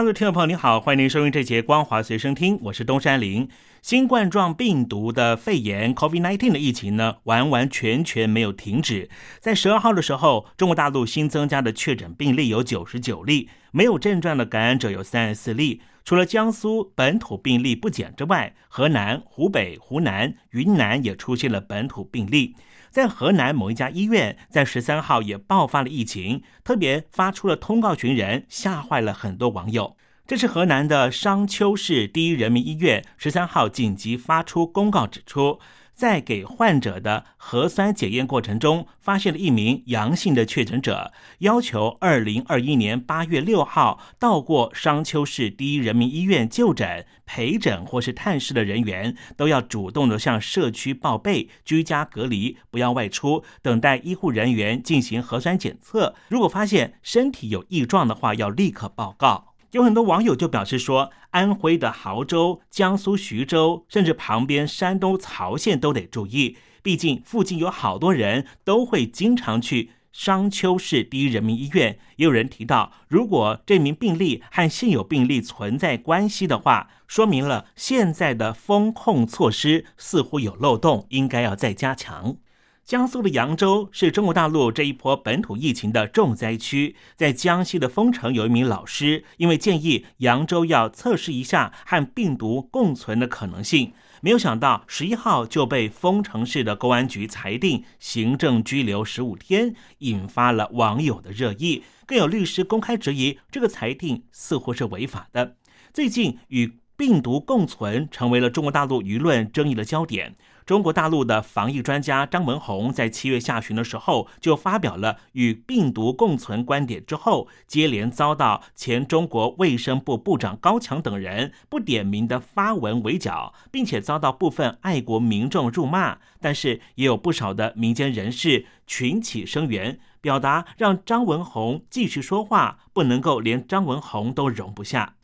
[0.00, 3.46] 大陆听众朋友，你好，欢迎您收听这节《光华随身听》，我是东山林。
[3.82, 9.10] 新冠状病毒的肺炎 （COVID-19） 的疫情呢，完完全全没有停止。
[9.40, 15.82] 在十二号的时候，中国大陆新增加的确诊病例有九十九例，没有症状的感染者有三十四例。
[16.02, 22.56] 除了江苏本土病例不减之外，河南、湖北、湖南、云南也出现了本土病例。
[22.90, 29.96] 在河南某一家医院，在十三号也爆发了疫情，特别发出了通告群人，吓坏了很多网友。
[30.26, 35.60] 这是河南的商丘市第一人民医院十三号紧急发出公告，指出。
[36.00, 56.14] 在给患者的核酸检验过程中，发现了一名阳性的确诊者，要求二零二一年八月六号到过商丘市第一人民医院就诊、陪诊或是探视的人员，都要主动的向社区报备，居家隔离，不要外出，等待医护人员进行核酸检测。
[56.28, 59.49] 如果发现身体有异状的话，要立刻报告。
[59.72, 72.00] 有很多网友就表示说，安徽的亳州、江苏徐州，甚至旁边山东曹县都得注意，毕竟附近有好多人都会经常去商丘市第一人民医院。
[72.16, 82.36] 也有人提到，如果这名病例和现有病例存在关系的话，说明了现在的风控措施似乎有漏洞，应该要再加强。
[82.84, 86.96] 江苏的扬州是中国大陆这一波本土疫情的重灾区。
[87.14, 101.84] 在江西的丰城，有一名老师因为建议扬州要测试一下和病毒共存的可能性，没有想到十一号就被丰城市的公安局裁定行政拘留十五天，引发了网友的热议。
[102.06, 105.54] 更有律师公开质疑这个裁定似乎是违法的。
[105.94, 110.34] 最近与病毒共存成为了中国大陆舆论争议的焦点。
[110.70, 126.18] 中国大陆的防疫专家张文宏在七月下旬的时候就发表了与病毒共存观点之后，接连遭到前中国卫生部部长高强等人不点名的发文围剿，并且遭到部分爱国民众辱骂。
[126.40, 135.16] 但是也有不少的民间人士群起声援，表达让张文宏继续说话，不能够连张文宏都容不下。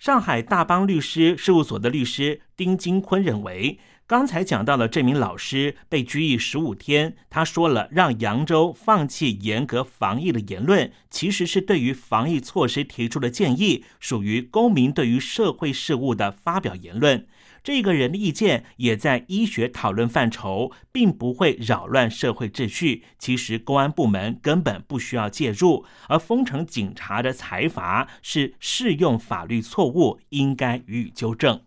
[0.00, 3.78] 上海大邦律师事务所的律师丁金坤认为。
[4.06, 17.26] 刚才讲到了这名老师被拘役十五天，他说了让扬州放弃严格防疫的言论，其实是对于防疫措施提出的建议，属于公民对于社会事务的发表言论。
[17.62, 23.04] 这个人的意见也在医学讨论范畴，并不会扰乱社会秩序。
[23.18, 31.60] 其实公安部门根本不需要介入，而封城警察的裁罚是适用法律错误，应该予以纠正。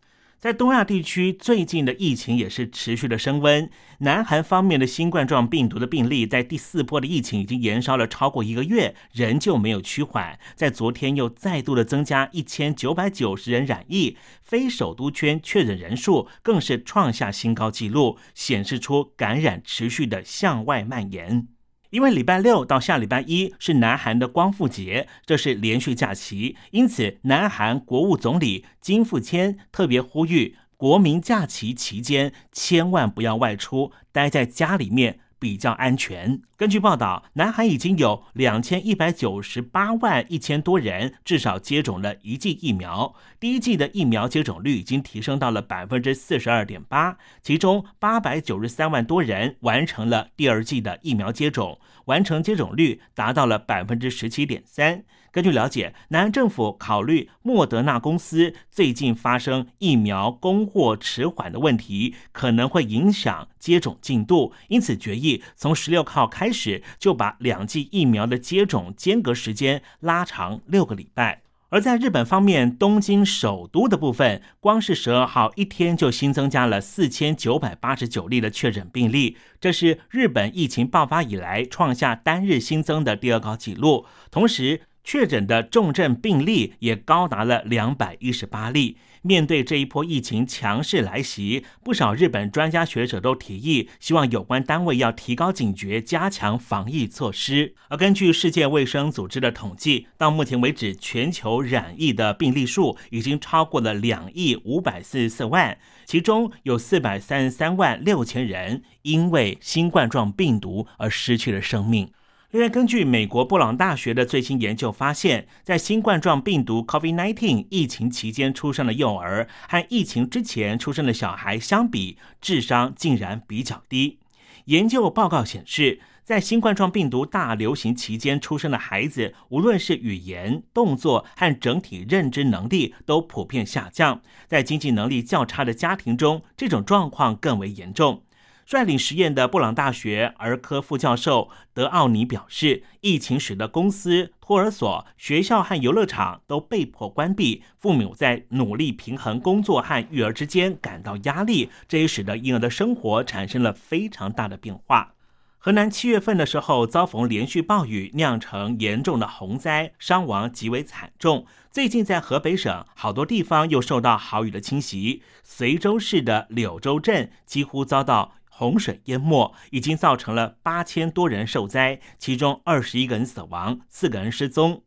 [0.44, 3.70] 在东亚地区，最近的疫情也是持续的升温。
[4.00, 10.38] 南韩方面的新冠状病毒的病例，在第四波的疫情已经延烧了超过一个月，仍旧没有趋缓。
[10.54, 21.48] 在昨天又再度的增加一千九百九十人染疫，非首都圈确诊人数更是创下新高纪录，显示出感染持续的向外蔓延。
[21.94, 35.20] 因为礼拜六到下礼拜一是南韩的光复节，这是连续假期，因此南韩国务总理金富谦特别呼吁，国民假期期间千万不要外出，待在家里面。
[35.44, 36.40] 比较安全。
[36.56, 55.04] 根据报道，南韩已经有两千一百九十八万一千多人至少接种了一剂疫苗，第一剂的疫苗接种率已经提升到了百分之四十二点八，其中八百九十三万多人完成了第二剂的疫苗接种，完成接种率达到了百分之十七点三。
[55.34, 71.42] 根据了解，南安政府考虑莫德纳公司最近发生疫苗供货迟缓的问题，可能会影响接种进度，因此决议从十六号开始就把两剂疫苗的接种间隔时间拉长六个礼拜。
[71.70, 84.06] 而在日本方面，东京首都的部分，光是十二号一天就新增加了四千九百八十九例的确诊病例，这是日本疫情爆发以来创下单日新增的第二高纪录。
[84.30, 88.98] 同时，确诊的重症病例也高达了两百一十八例。
[89.26, 97.74] 面对这一波疫情强势来袭，不少日本专家学者都提议，希望有关单位要提高警觉，加强防疫措施。
[97.88, 112.12] 而根据世界卫生组织的统计，到目前为止，全球染疫的病例数已经超过了两亿五百四十四万，其中有四百三十三万六千人因为新冠状病毒而失去了生命。
[112.54, 124.20] 另外，根据美国布朗大学的最新研究发现，在新冠状病毒 （COVID-19） 疫情期间出生的幼儿和疫情之前出生的小孩相比，智商竟然比较低。
[124.66, 134.22] 研究报告显示，在新冠状病毒大流行期间出生的孩子，无论是语言、动作和整体认知能力都普遍下降。
[134.48, 138.22] 在经济能力较差的家庭中，这种状况更为严重。
[138.66, 155.14] 率领实验的布朗大学儿科副教授德奥尼表示，疫情使得公司、托儿所、学校和游乐场都被迫关闭，父母在努力平衡工作和育儿之间感到压力，这也使得婴儿的生活产生了非常大的变化。
[155.58, 161.46] 河南七月份的时候遭逢连续暴雨，酿成严重的洪灾，伤亡极为惨重。
[161.72, 168.36] 最近在河北省好多地方又受到豪雨的侵袭，随州市的柳州镇几乎遭到。
[168.56, 174.84] 洪水淹没，已经造成了八千多人受灾，其中二十一个人死亡，四个人失踪。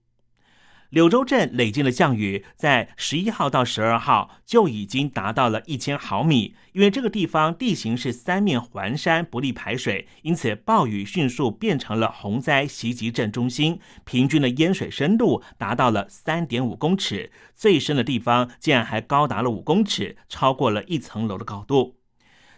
[0.90, 21.96] 柳州镇累计的降雨在十一号到十二号就已经达到了一千毫米，因为这个地方地形是三面环山，不利排水，因此暴雨迅速变成了洪灾袭击镇中心，平均的淹水深度达到了三点五公尺，最深的地方竟然还高达了五公尺，超过了一层楼的高度。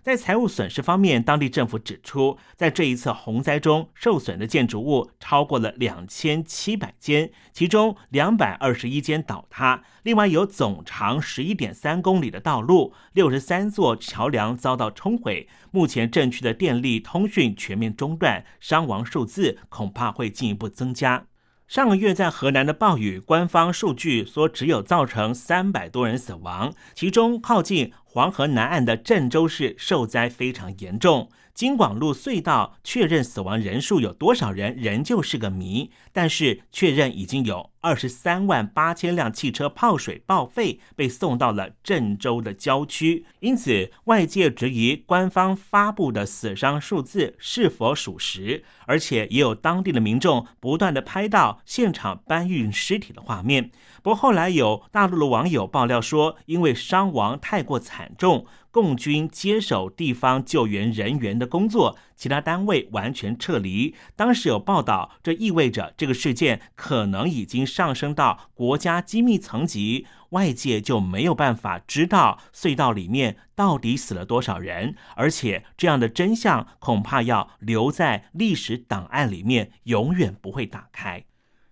[0.09, 15.47] 在财务损失方面，当地政府指出，在这一次洪灾中，受损的建筑物超过了两千七百间，其中两百二十一间倒塌，另外有总长十一点三公里的道路，六十三座桥梁遭到冲毁。
[15.73, 21.27] 目前镇区的电力通讯全面中断，伤亡数字恐怕会进一步增加。
[21.69, 31.29] 上个月在河南的暴雨，官方数据说只有造成三百多人死亡，其中靠近黄河南岸的郑州市受灾非常严重。
[31.59, 43.27] 京广路隧道确认死亡人数有多少人仍旧是个谜，但是确认已经有二十三万八千辆汽车泡水报废，被送到了郑州的郊区。
[43.41, 53.73] 因此，外界质疑官方发布的死伤数字是否属实，而且也有当地的民众不断的拍到现场搬运尸体的画面。
[54.01, 58.47] 不过后来有大陆的网友爆料说，因为伤亡太过惨重。
[58.81, 63.93] 共军接手地方救援人员的工作，其他单位完全撤离。
[64.15, 81.25] 当时有报道，这意味着这个事件可能已经上升到国家机密层级，外界就没有办法知道隧道里面到底死了多少人，而且这样的真相恐怕要留在历史档案里面，永远不会打开。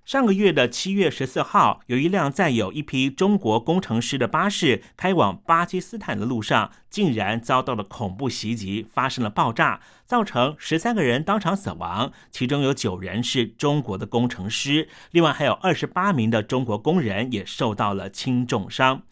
[0.06, 19.03] 上个月的七月十四号，有一辆载有一批中国工程师的巴士开往巴基斯坦的路上，竟然遭到了恐怖袭击，发生了爆炸，造成十三个人当场死亡，其中有九人是中国的工程师，另外还有二十八名的中国工人也受到了轻重伤。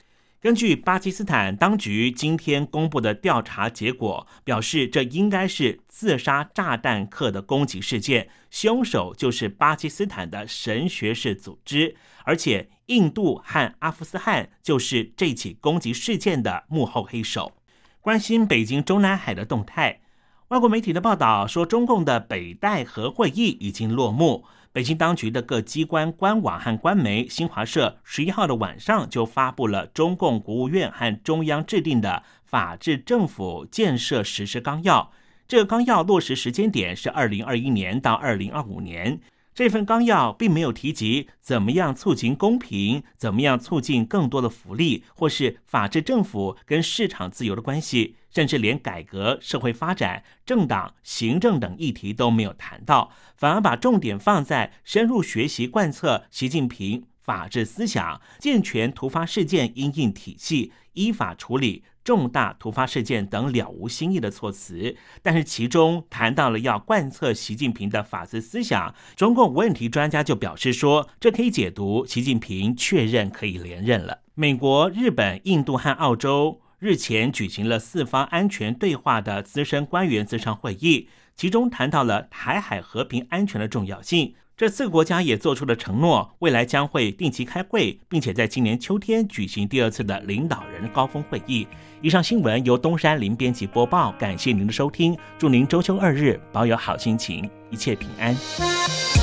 [0.45, 17.55] 根据巴基斯坦当局今天公布的调查结果表示，这应该是自杀炸弹客的攻击事件，凶手就是巴基斯坦的神学士组织，而且印度和阿富汗就是这起攻击事件的幕后黑手。
[18.03, 20.03] 关心北京中南海的动态，
[20.49, 24.45] 外国媒体的报道说，中共的北戴河会议已经落幕。
[24.75, 35.13] 北京当局的各机关官网和官媒，新华社十一号的晚上就发布了中共国务院和中央制定的法治政府建设实施纲要。
[35.47, 39.21] 这个纲要落实时间点是二零二一年到二零二五年。
[39.55, 61.85] 这份纲要并没有提及怎么样促进公平，怎么样促进更多的福利，或是法治政府跟市场自由的关系，甚至连改革、社会发展、政党、行政等议题都没有谈到，反而把重点放在深入学习贯彻习近平法治思想、健全突发事件应应体系、依法处理。
[62.03, 68.95] 重大突发事件等了无新意的措辞，但是其中谈到了要贯彻习近平的法治思想。
[69.17, 74.19] 中共问题专家就表示说，这可以解读习近平确认可以连任了。
[74.35, 84.35] 美国、日本、印度和澳洲日前举行了四方安全对话的资深官员资商会议，其中谈到了台海和平安全的重要性。
[84.55, 91.67] 这四个国家也做出了承诺，未来将会定期开会，并且在今年秋天举行第二次的领导人高峰会议。
[92.03, 99.14] 以上新闻由东山林编辑播报，感谢您的收听，祝您周休二日保有好心情，一切平安。